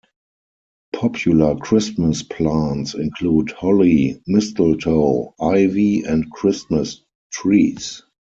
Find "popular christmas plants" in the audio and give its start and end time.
0.93-2.95